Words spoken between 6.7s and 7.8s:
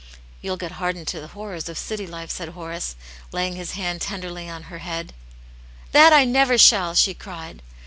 1" she cried.